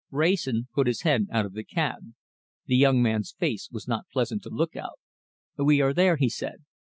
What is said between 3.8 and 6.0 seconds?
not pleasant to look at. "We are